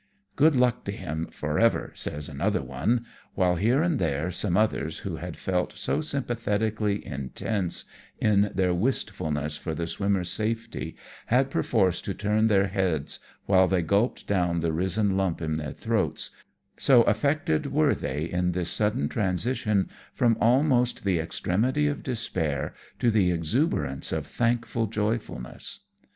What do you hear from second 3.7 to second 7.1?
and there, some others who had felt so sympathetically